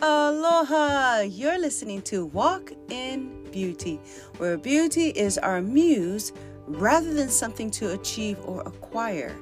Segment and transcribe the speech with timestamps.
[0.00, 1.22] Aloha!
[1.22, 3.98] You're listening to Walk in Beauty,
[4.36, 6.32] where beauty is our muse
[6.68, 9.34] rather than something to achieve or acquire.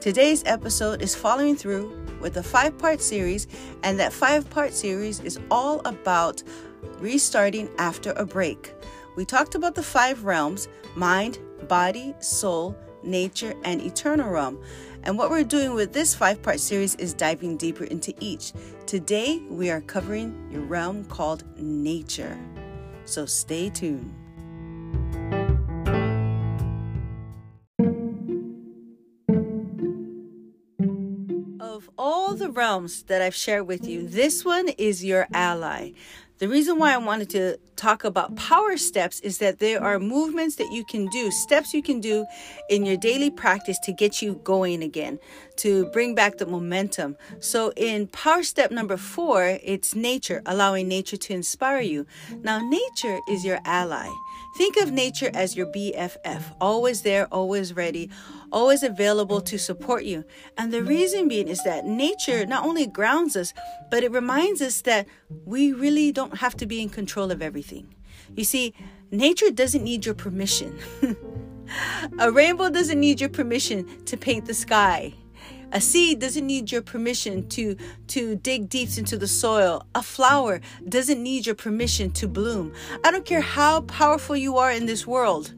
[0.00, 3.46] Today's episode is following through with a five part series,
[3.82, 6.42] and that five part series is all about
[6.98, 8.72] restarting after a break.
[9.16, 10.66] We talked about the five realms
[10.96, 11.38] mind,
[11.68, 14.62] body, soul, nature, and eternal realm.
[15.06, 18.54] And what we're doing with this five part series is diving deeper into each.
[18.86, 22.38] Today, we are covering your realm called nature.
[23.04, 24.14] So stay tuned.
[31.60, 35.90] Of all the realms that I've shared with you, this one is your ally.
[36.44, 40.56] The reason why I wanted to talk about power steps is that there are movements
[40.56, 42.26] that you can do, steps you can do
[42.68, 45.18] in your daily practice to get you going again,
[45.56, 47.16] to bring back the momentum.
[47.40, 52.06] So, in power step number four, it's nature, allowing nature to inspire you.
[52.42, 54.10] Now, nature is your ally.
[54.58, 58.08] Think of nature as your BFF, always there, always ready,
[58.52, 60.24] always available to support you.
[60.56, 63.52] And the reason being is that nature not only grounds us,
[63.90, 65.08] but it reminds us that
[65.44, 67.94] we really don't have to be in control of everything.
[68.36, 68.74] You see,
[69.10, 70.78] nature doesn't need your permission.
[72.18, 75.14] A rainbow doesn't need your permission to paint the sky.
[75.72, 77.76] A seed doesn't need your permission to,
[78.08, 79.84] to dig deep into the soil.
[79.94, 82.72] A flower doesn't need your permission to bloom.
[83.02, 85.52] I don't care how powerful you are in this world.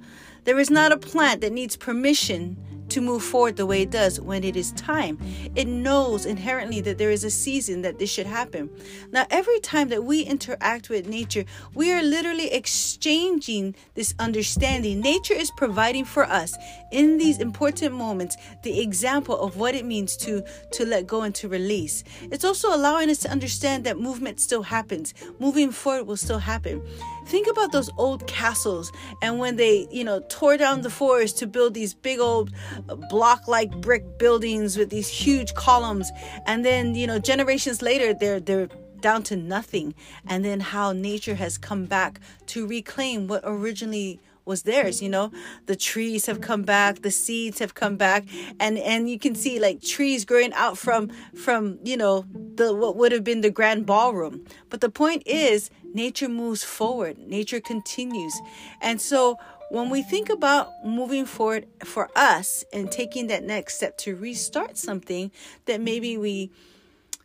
[0.44, 2.56] There is not a plant that needs permission
[2.96, 5.18] to move forward the way it does when it is time.
[5.54, 8.70] It knows inherently that there is a season that this should happen.
[9.12, 11.44] Now, every time that we interact with nature,
[11.74, 15.00] we are literally exchanging this understanding.
[15.00, 16.56] Nature is providing for us
[16.90, 21.34] in these important moments the example of what it means to to let go and
[21.34, 22.02] to release.
[22.32, 25.12] It's also allowing us to understand that movement still happens.
[25.38, 26.80] Moving forward will still happen.
[27.26, 31.46] Think about those old castles and when they, you know, tore down the forest to
[31.48, 32.52] build these big old
[32.88, 36.10] uh, block like brick buildings with these huge columns.
[36.46, 38.68] And then you know generations later they're they're
[39.00, 39.94] down to nothing.
[40.28, 45.32] And then how nature has come back to reclaim what originally was theirs you know?
[45.66, 48.24] The trees have come back the seeds have come back.
[48.60, 52.24] And and you can see like trees growing out from from you know
[52.56, 54.44] the what would have been the grand ballroom.
[54.70, 57.18] But the point is nature moves forward.
[57.18, 58.34] Nature continues.
[58.80, 59.38] And so
[59.70, 64.76] when we think about moving forward for us and taking that next step to restart
[64.76, 65.30] something
[65.64, 66.50] that maybe we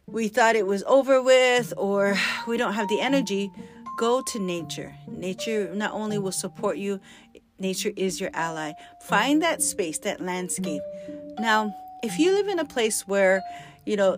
[0.08, 2.18] we thought it was over with or
[2.48, 3.52] we don't have the energy
[3.98, 4.96] go to nature.
[5.08, 7.00] Nature not only will support you
[7.60, 8.74] nature is your ally.
[9.04, 10.82] Find that space that landscape.
[11.40, 13.44] Now if you live in a place where
[13.86, 14.18] you know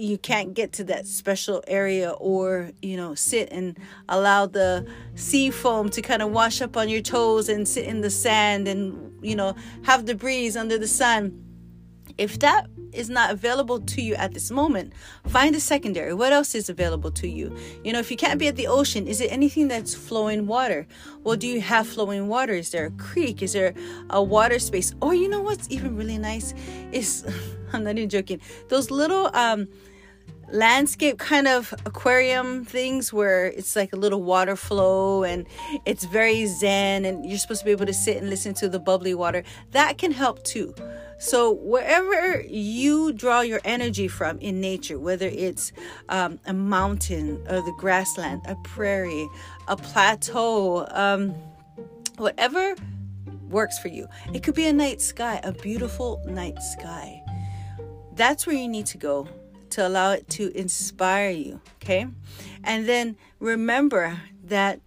[0.00, 3.78] you can't get to that special area or you know sit and
[4.08, 8.00] allow the sea foam to kind of wash up on your toes and sit in
[8.00, 11.44] the sand and you know have the breeze under the sun.
[12.18, 14.92] If that is not available to you at this moment
[15.28, 16.12] find a secondary.
[16.12, 17.54] What else is available to you?
[17.84, 20.86] You know if you can't be at the ocean is it anything that's flowing water?
[21.22, 22.54] Well do you have flowing water?
[22.54, 23.42] Is there a creek?
[23.42, 23.74] Is there
[24.08, 24.94] a water space?
[25.00, 26.54] Or you know what's even really nice
[26.90, 27.24] is
[27.72, 29.68] i'm not even joking those little um
[30.52, 35.46] landscape kind of aquarium things where it's like a little water flow and
[35.84, 38.78] it's very zen and you're supposed to be able to sit and listen to the
[38.78, 39.42] bubbly water.
[39.72, 40.74] That can help too.
[41.18, 45.72] So wherever you draw your energy from in nature whether it's
[46.08, 49.28] um, a mountain or the grassland a prairie
[49.68, 51.34] a plateau um,
[52.16, 52.74] whatever
[53.48, 54.06] works for you.
[54.32, 57.22] It could be a night sky a beautiful night sky.
[58.14, 59.28] That's where you need to go
[59.72, 61.60] to allow it to inspire you.
[61.82, 62.06] Okay.
[62.64, 64.80] And then remember that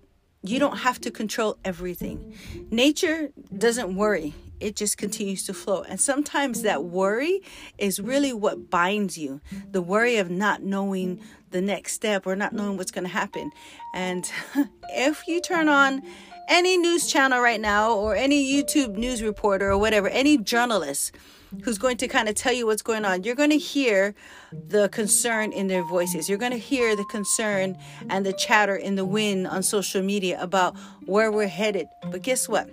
[0.43, 2.35] you don't have to control everything.
[2.69, 5.83] Nature doesn't worry, it just continues to flow.
[5.83, 7.41] And sometimes that worry
[7.77, 9.41] is really what binds you
[9.71, 11.21] the worry of not knowing
[11.51, 13.51] the next step or not knowing what's going to happen.
[13.93, 14.29] And
[14.89, 16.01] if you turn on
[16.47, 21.15] any news channel right now or any YouTube news reporter or whatever, any journalist,
[21.63, 24.15] who's going to kind of tell you what's going on, you're going to hear
[24.51, 26.27] the concern in their voices.
[26.27, 27.77] You're going to hear the concern
[28.09, 30.75] and the chatter in the wind on social media about
[31.05, 31.87] where we're headed.
[32.09, 32.69] But guess what?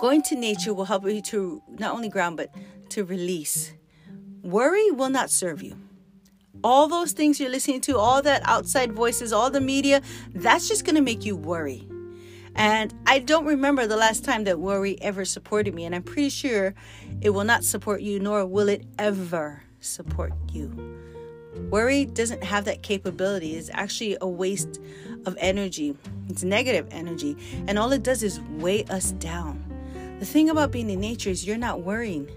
[0.00, 2.50] Going to nature will help you to not only ground, but
[2.90, 3.72] to release.
[4.42, 5.76] Worry will not serve you.
[6.64, 10.02] All those things you're listening to, all that outside voices, all the media,
[10.34, 11.86] that's just going to make you worry.
[12.54, 15.84] And I don't remember the last time that worry ever supported me.
[15.84, 16.74] And I'm pretty sure
[17.20, 20.96] it will not support you, nor will it ever support you.
[21.70, 23.56] Worry doesn't have that capability.
[23.56, 24.80] It's actually a waste
[25.26, 25.96] of energy.
[26.28, 27.36] It's negative energy.
[27.68, 29.62] And all it does is weigh us down.
[30.18, 32.30] The thing about being in nature is you're not worrying.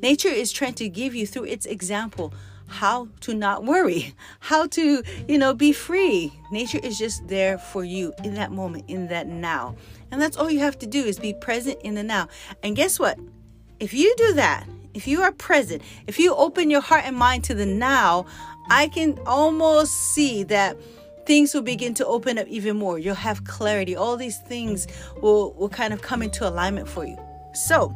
[0.00, 2.32] Nature is trying to give you through its example
[2.68, 6.32] how to not worry, how to, you know, be free.
[6.52, 9.74] Nature is just there for you in that moment, in that now.
[10.10, 12.28] And that's all you have to do is be present in the now.
[12.62, 13.18] And guess what?
[13.80, 17.44] If you do that, if you are present, if you open your heart and mind
[17.44, 18.26] to the now,
[18.70, 20.76] I can almost see that
[21.26, 22.98] things will begin to open up even more.
[22.98, 23.94] You'll have clarity.
[23.94, 24.86] All these things
[25.22, 27.16] will, will kind of come into alignment for you.
[27.52, 27.94] So,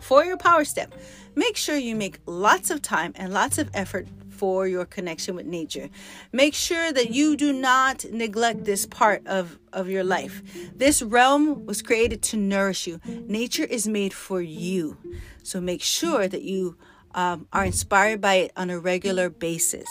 [0.00, 0.94] for your power step,
[1.34, 5.46] make sure you make lots of time and lots of effort for your connection with
[5.46, 5.88] nature.
[6.32, 10.42] Make sure that you do not neglect this part of, of your life.
[10.76, 13.00] This realm was created to nourish you.
[13.06, 14.96] Nature is made for you.
[15.42, 16.76] So make sure that you
[17.14, 19.88] um, are inspired by it on a regular basis.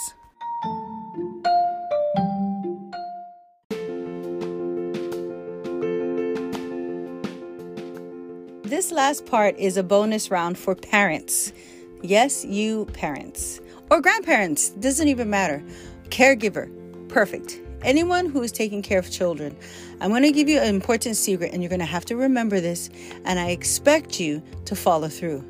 [8.74, 11.54] This last part is a bonus round for parents.
[12.02, 13.62] Yes, you parents
[13.92, 15.64] or grandparents, doesn't even matter.
[16.10, 16.72] Caregiver,
[17.08, 17.62] perfect.
[17.84, 19.56] Anyone who is taking care of children.
[20.02, 22.60] I'm going to give you an important secret, and you're going to have to remember
[22.60, 22.90] this,
[23.26, 25.46] and I expect you to follow through.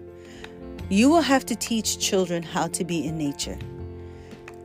[0.89, 3.57] You will have to teach children how to be in nature.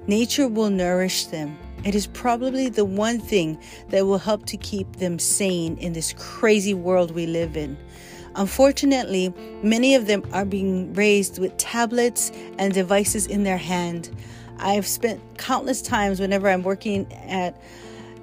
[0.09, 1.57] Nature will nourish them.
[1.85, 3.57] It is probably the one thing
[3.91, 7.79] that will help to keep them sane in this crazy world we live in.
[8.35, 9.33] Unfortunately,
[9.63, 14.11] many of them are being raised with tablets and devices in their hand.
[14.59, 17.61] I've spent countless times whenever I'm working at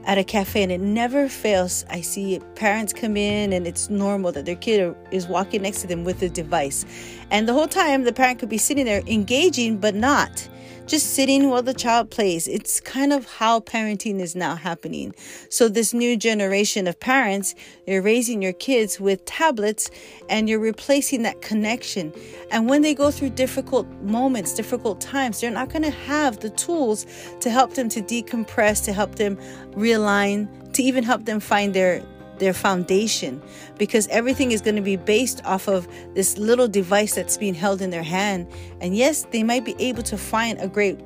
[0.05, 1.83] at a cafe and it never fails.
[1.89, 5.87] I see parents come in and it's normal that their kid is walking next to
[5.87, 6.85] them with a device.
[7.31, 10.47] And the whole time the parent could be sitting there engaging but not
[10.87, 12.47] just sitting while the child plays.
[12.47, 15.15] It's kind of how parenting is now happening.
[15.49, 17.55] So, this new generation of parents,
[17.87, 19.89] you're raising your kids with tablets
[20.29, 22.13] and you're replacing that connection.
[22.51, 26.49] And when they go through difficult moments, difficult times, they're not going to have the
[26.51, 27.05] tools
[27.39, 29.37] to help them to decompress, to help them
[29.71, 32.03] realign, to even help them find their
[32.39, 33.41] their foundation
[33.77, 37.81] because everything is going to be based off of this little device that's being held
[37.81, 38.47] in their hand.
[38.81, 40.99] And yes, they might be able to find a great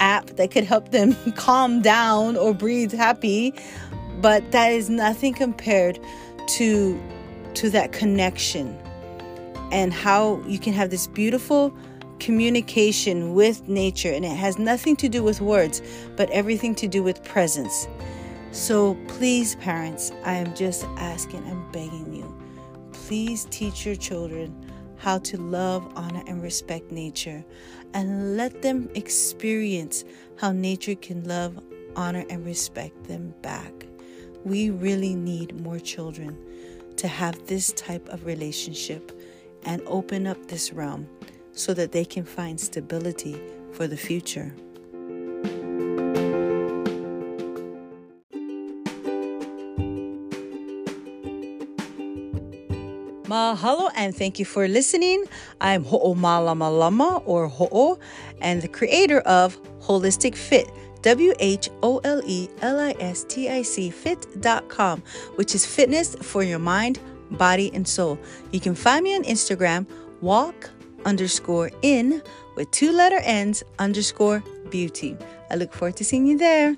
[0.00, 3.54] app that could help them calm down or breathe happy,
[4.20, 5.98] but that is nothing compared
[6.48, 7.00] to
[7.54, 8.78] to that connection
[9.72, 11.74] and how you can have this beautiful
[12.20, 15.82] communication with nature and it has nothing to do with words
[16.16, 17.88] but everything to do with presence
[18.52, 22.36] so please, parents, I am just asking and begging you,
[22.92, 24.54] please teach your children
[24.96, 27.44] how to love, honor, and respect nature
[27.94, 30.04] and let them experience
[30.36, 31.58] how nature can love,
[31.96, 33.72] honor, and respect them back.
[34.44, 36.38] We really need more children
[36.96, 39.18] to have this type of relationship
[39.64, 41.08] and open up this realm
[41.52, 43.40] so that they can find stability
[43.72, 44.54] for the future.
[53.30, 55.24] Mahalo and thank you for listening.
[55.60, 58.00] I'm Ho'o Malama Lama or Ho'o
[58.40, 60.68] and the creator of Holistic Fit.
[61.02, 65.02] W H O L E L I S T I C fit.com,
[65.36, 66.98] which is fitness for your mind,
[67.30, 68.18] body, and soul.
[68.50, 69.86] You can find me on Instagram,
[70.20, 70.68] walk
[71.06, 72.20] underscore in
[72.56, 75.16] with two letter ends underscore beauty.
[75.50, 76.76] I look forward to seeing you there.